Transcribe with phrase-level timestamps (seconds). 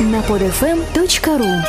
[0.00, 1.62] на podfm.ru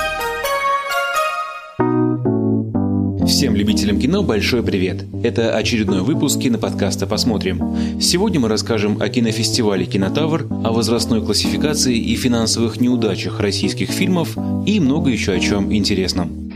[3.28, 5.05] Всем любителям кино большой привет!
[5.24, 7.99] Это очередной выпуск киноподкаста «Посмотрим».
[8.01, 14.35] Сегодня мы расскажем о кинофестивале «Кинотавр», о возрастной классификации и финансовых неудачах российских фильмов
[14.65, 16.52] и много еще о чем интересном.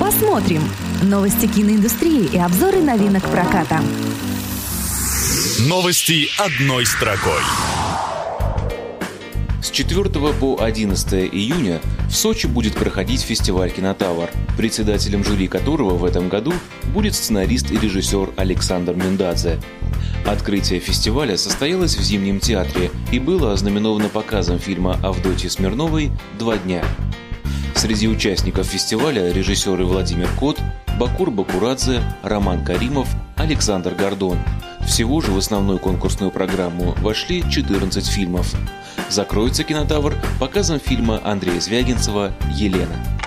[0.00, 0.62] Посмотрим.
[1.02, 3.80] Новости киноиндустрии и обзоры новинок проката.
[5.68, 7.42] Новости одной строкой.
[9.64, 14.28] С 4 по 11 июня в Сочи будет проходить фестиваль «Кинотавр»,
[14.58, 16.52] председателем жюри которого в этом году
[16.92, 19.58] будет сценарист и режиссер Александр Мендадзе.
[20.26, 26.84] Открытие фестиваля состоялось в Зимнем театре и было ознаменовано показом фильма Авдотьи Смирновой «Два дня».
[27.74, 30.60] Среди участников фестиваля режиссеры Владимир Кот,
[31.00, 34.38] Бакур Бакурадзе, Роман Каримов, Александр Гордон.
[34.86, 38.54] Всего же в основную конкурсную программу вошли 14 фильмов.
[39.08, 43.23] Закроется кинотавр показом фильма Андрея Звягинцева «Елена».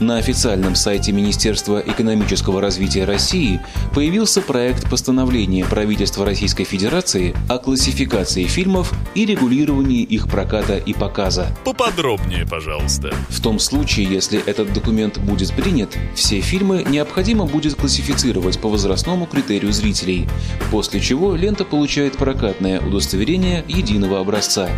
[0.00, 3.60] На официальном сайте Министерства экономического развития России
[3.94, 11.46] появился проект постановления правительства Российской Федерации о классификации фильмов и регулировании их проката и показа.
[11.64, 13.14] Поподробнее, пожалуйста.
[13.28, 19.26] В том случае, если этот документ будет принят, все фильмы необходимо будет классифицировать по возрастному
[19.26, 20.28] критерию зрителей,
[20.72, 24.68] после чего лента получает прокатное удостоверение единого образца.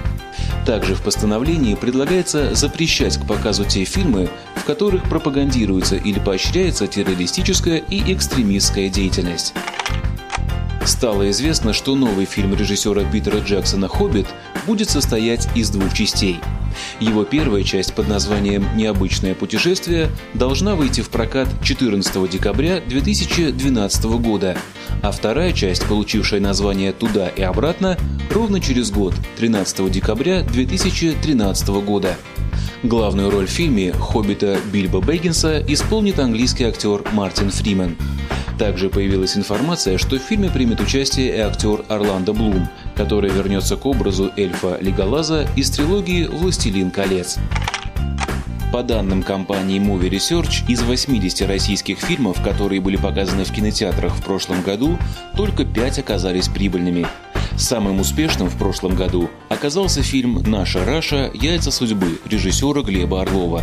[0.67, 4.29] Также в постановлении предлагается запрещать к показу те фильмы,
[4.67, 9.55] в которых пропагандируется или поощряется террористическая и экстремистская деятельность.
[10.85, 14.27] Стало известно, что новый фильм режиссера Питера Джексона «Хоббит»
[14.67, 16.41] будет состоять из двух частей.
[16.99, 24.59] Его первая часть под названием «Необычное путешествие» должна выйти в прокат 14 декабря 2012 года,
[25.01, 27.97] а вторая часть, получившая название «Туда и обратно»,
[28.33, 32.17] ровно через год, 13 декабря 2013 года.
[32.83, 37.97] Главную роль в фильме «Хоббита» Бильбо Бэггинса исполнит английский актер Мартин Фримен.
[38.59, 43.85] Также появилась информация, что в фильме примет участие и актер Орландо Блум, который вернется к
[43.85, 47.39] образу эльфа Леголаза из трилогии «Властелин колец».
[48.73, 54.23] По данным компании Movie Research, из 80 российских фильмов, которые были показаны в кинотеатрах в
[54.23, 54.99] прошлом году,
[55.37, 57.07] только 5 оказались прибыльными.
[57.59, 61.31] Самым успешным в прошлом году оказался фильм «Наша Раша.
[61.33, 63.63] Яйца судьбы» режиссера Глеба Орлова.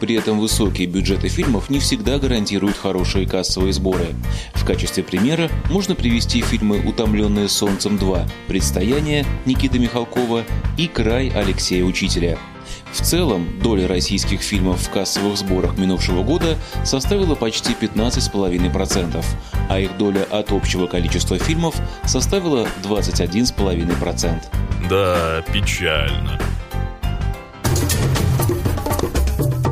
[0.00, 4.08] При этом высокие бюджеты фильмов не всегда гарантируют хорошие кассовые сборы.
[4.54, 10.42] В качестве примера можно привести фильмы «Утомленные солнцем 2», «Предстояние» Никиты Михалкова
[10.76, 12.36] и «Край» Алексея Учителя–
[12.92, 19.24] в целом, доля российских фильмов в кассовых сборах минувшего года составила почти 15,5%,
[19.68, 21.74] а их доля от общего количества фильмов
[22.04, 24.42] составила 21,5%.
[24.88, 26.38] Да, печально.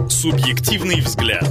[0.08, 1.46] Субъективный взгляд.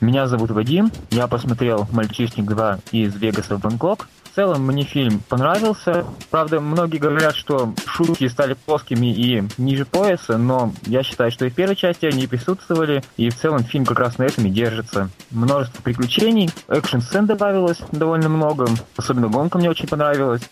[0.00, 4.08] Меня зовут Вадим, я посмотрел «Мальчишник 2» из Вегаса в Бангкок.
[4.38, 6.06] Целом мне фильм понравился.
[6.30, 11.50] Правда, многие говорят, что шутки стали плоскими и ниже пояса, но я считаю, что и
[11.50, 15.10] в первой части они присутствовали, и в целом фильм как раз на этом и держится.
[15.32, 20.42] Множество приключений, экшн-сцен добавилось довольно много, особенно гонка мне очень понравилась.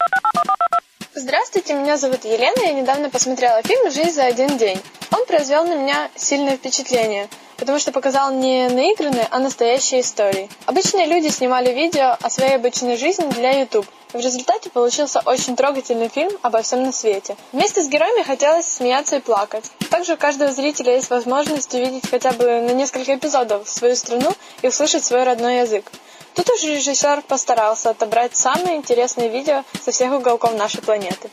[1.15, 4.81] Здравствуйте, меня зовут Елена, я недавно посмотрела фильм «Жизнь за один день».
[5.13, 10.49] Он произвел на меня сильное впечатление, потому что показал не наигранные, а настоящие истории.
[10.67, 13.87] Обычные люди снимали видео о своей обычной жизни для YouTube.
[14.12, 17.37] В результате получился очень трогательный фильм обо всем на свете.
[17.53, 19.71] Вместе с героями хотелось смеяться и плакать.
[19.91, 24.69] Также у каждого зрителя есть возможность увидеть хотя бы на несколько эпизодов свою страну и
[24.69, 25.91] услышать свой родной язык.
[26.34, 31.31] Тут уже режиссер постарался отобрать самые интересные видео со всех уголков нашей планеты.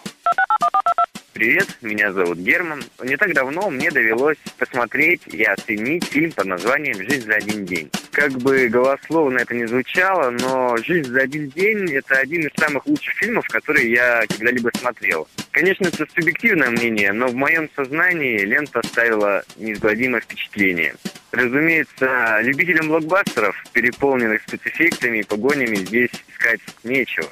[1.33, 2.83] Привет, меня зовут Герман.
[3.03, 7.89] Не так давно мне довелось посмотреть и оценить фильм под названием «Жизнь за один день».
[8.11, 12.85] Как бы голословно это не звучало, но «Жизнь за один день»— это один из самых
[12.85, 15.28] лучших фильмов, которые я когда-либо смотрел.
[15.49, 20.93] Конечно, это субъективное мнение, но в моем сознании лента оставила неизгладимое впечатление.
[21.31, 27.29] Разумеется, любителям блокбастеров, переполненных спецэффектами и погонями, здесь искать нечего.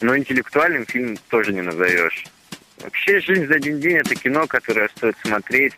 [0.00, 2.24] Но интеллектуальным фильм тоже не назовешь.
[2.82, 5.74] Вообще «Жизнь за один день»— это кино, которое стоит смотреть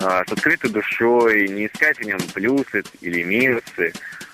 [0.00, 3.92] а, с открытой душой, не искать в нем плюсы или минусы,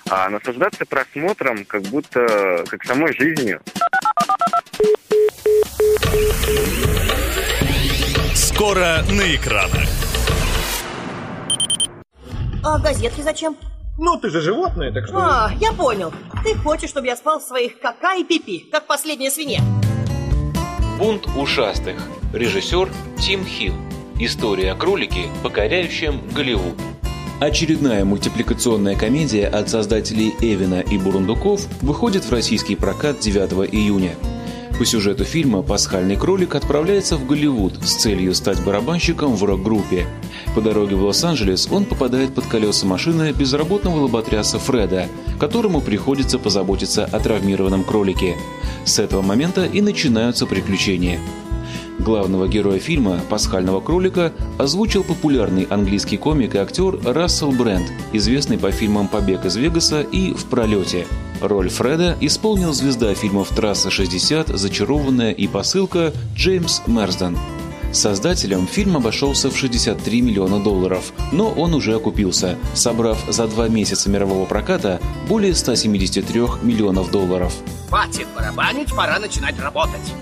[0.09, 3.61] а наслаждаться просмотром как будто как самой жизнью.
[8.35, 9.87] Скоро на экранах.
[12.63, 13.57] А газетки зачем?
[13.97, 15.17] Ну, ты же животное, так что...
[15.17, 16.13] А, я понял.
[16.43, 19.61] Ты хочешь, чтобы я спал в своих кака и пипи, как последняя свинья?
[21.01, 21.95] Бунт ушастых.
[22.31, 23.73] Режиссер Тим Хилл.
[24.19, 26.75] История о кролике, покоряющем Голливуд.
[27.39, 34.13] Очередная мультипликационная комедия от создателей Эвина и Бурундуков выходит в российский прокат 9 июня.
[34.81, 40.07] По сюжету фильма пасхальный кролик отправляется в Голливуд с целью стать барабанщиком в рок-группе.
[40.55, 45.07] По дороге в Лос-Анджелес он попадает под колеса машины безработного лоботряса Фреда,
[45.39, 48.35] которому приходится позаботиться о травмированном кролике.
[48.83, 51.19] С этого момента и начинаются приключения.
[51.99, 58.71] Главного героя фильма «Пасхального кролика» озвучил популярный английский комик и актер Рассел Брэнд, известный по
[58.71, 61.05] фильмам «Побег из Вегаса» и «В пролете».
[61.41, 67.37] Роль Фреда исполнил звезда фильмов «Трасса-60», «Зачарованная» и «Посылка» Джеймс Мерсден.
[67.91, 74.09] Создателям фильм обошелся в 63 миллиона долларов, но он уже окупился, собрав за два месяца
[74.09, 77.53] мирового проката более 173 миллионов долларов.
[77.89, 80.13] Хватит барабанить, пора начинать работать.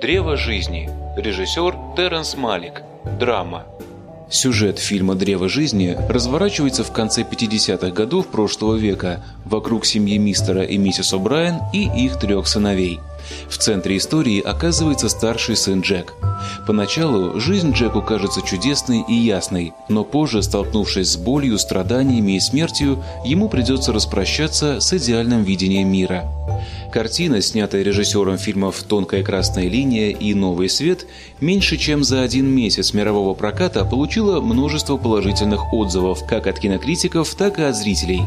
[0.00, 0.88] Древо жизни.
[1.16, 2.82] Режиссер Терренс Малик.
[3.20, 3.66] Драма.
[4.32, 10.78] Сюжет фильма «Древо жизни» разворачивается в конце 50-х годов прошлого века вокруг семьи мистера и
[10.78, 13.00] миссис О'Брайен и их трех сыновей.
[13.50, 16.14] В центре истории оказывается старший сын Джек.
[16.66, 23.02] Поначалу жизнь Джеку кажется чудесной и ясной, но позже, столкнувшись с болью, страданиями и смертью,
[23.24, 26.24] ему придется распрощаться с идеальным видением мира.
[26.92, 31.06] Картина, снятая режиссером фильмов «Тонкая красная линия» и «Новый свет»,
[31.40, 37.58] меньше чем за один месяц мирового проката получила множество положительных отзывов как от кинокритиков, так
[37.58, 38.22] и от зрителей.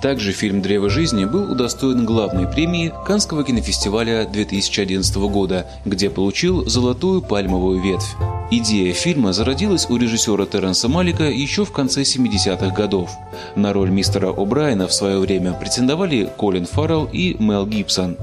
[0.00, 7.20] Также фильм «Древо жизни» был удостоен главной премии Канского кинофестиваля 2011 года, где получил «Золотую
[7.56, 8.16] пальмовую ветвь».
[8.50, 13.10] Идея фильма зародилась у режиссера Терренса Малика еще в конце 70-х годов.
[13.56, 18.16] На роль мистера О'Брайена в свое время претендовали Колин Фаррелл и Мел Гибсон.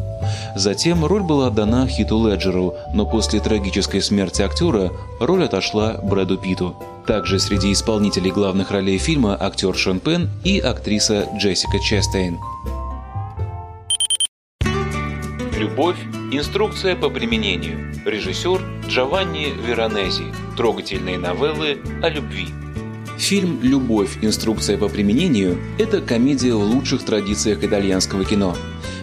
[0.55, 6.75] Затем роль была отдана Хиту Леджеру, но после трагической смерти актера роль отошла Брэду Питу.
[7.05, 12.39] Также среди исполнителей главных ролей фильма актер Шон Пен и актриса Джессика Честейн.
[15.57, 15.97] Любовь.
[16.35, 17.93] Инструкция по применению.
[18.05, 20.23] Режиссер Джованни Веронези.
[20.57, 22.47] Трогательные новеллы о любви.
[23.19, 24.17] Фильм «Любовь.
[24.23, 28.57] Инструкция по применению»– это комедия в лучших традициях итальянского кино.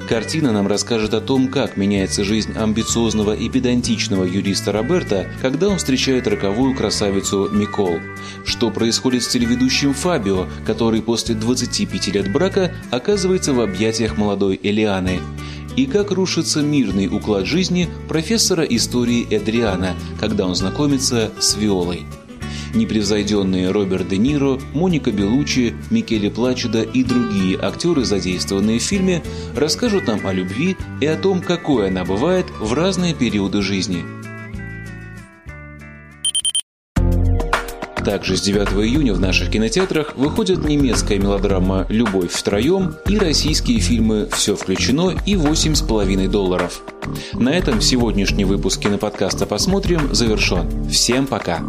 [0.09, 5.79] Картина нам расскажет о том, как меняется жизнь амбициозного и педантичного юриста Роберта, когда он
[5.79, 8.01] встречает роковую красавицу Микол.
[8.45, 15.21] Что происходит с телеведущим Фабио, который после 25 лет брака оказывается в объятиях молодой Элианы
[15.77, 22.07] и как рушится мирный уклад жизни профессора истории Эдриана, когда он знакомится с Виолой.
[22.75, 29.23] Непревзойденные Роберт Де Ниро, Моника Белучи, Микеле Плачеда и другие актеры, задействованные в фильме,
[29.57, 34.05] расскажут нам о любви и о том, какой она бывает в разные периоды жизни–
[38.05, 44.29] Также с 9 июня в наших кинотеатрах выходят немецкая мелодрама «Любовь втроем» и российские фильмы
[44.33, 46.83] «Все включено» и «8,5 долларов».
[47.35, 50.89] На этом сегодняшний выпуск киноподкаста «Посмотрим» завершен.
[50.89, 51.63] Всем пока!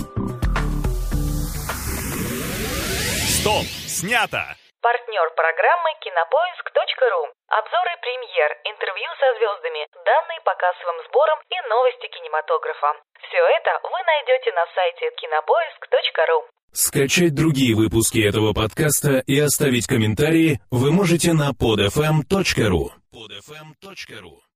[3.27, 3.66] Стоп!
[3.88, 4.61] Снято!
[4.81, 7.29] Партнер программы кинопоиск.ру.
[7.53, 12.98] Обзоры премьер, интервью со звездами, данные по кассовым сборам и новости кинематографа.
[13.22, 16.50] Все это вы найдете на сайте кинопоиск.ру.
[16.74, 22.89] Скачать другие выпуски этого подкаста и оставить комментарии вы можете на podfm.ru.
[23.13, 24.50] podfm.ru